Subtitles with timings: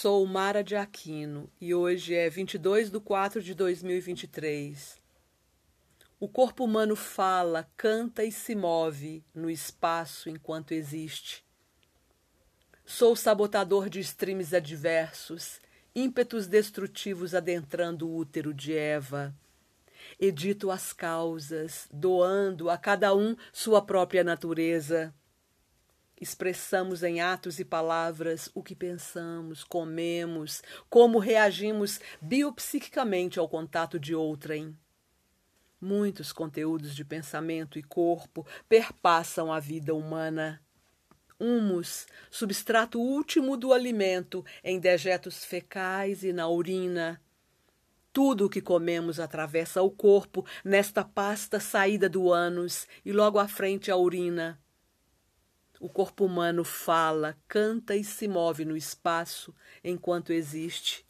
[0.00, 4.96] Sou Mara de Aquino e hoje é 22 de 4 de 2023.
[6.20, 11.44] O corpo humano fala, canta e se move no espaço enquanto existe.
[12.86, 15.60] Sou sabotador de streams adversos,
[15.92, 19.34] ímpetos destrutivos adentrando o útero de Eva.
[20.16, 25.12] Edito as causas, doando a cada um sua própria natureza
[26.20, 34.14] expressamos em atos e palavras o que pensamos, comemos, como reagimos biopsiquicamente ao contato de
[34.14, 34.76] outrem.
[35.80, 40.60] Muitos conteúdos de pensamento e corpo perpassam a vida humana.
[41.38, 47.22] Humus, substrato último do alimento, em dejetos fecais e na urina.
[48.12, 53.46] Tudo o que comemos atravessa o corpo nesta pasta saída do ânus e logo à
[53.46, 54.60] frente a urina.
[55.80, 61.07] O corpo humano fala, canta e se move no espaço enquanto existe.